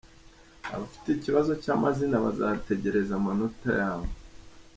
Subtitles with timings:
[0.73, 4.09] Abafite ikibazo cy’amazina bazategereza amanota yabo.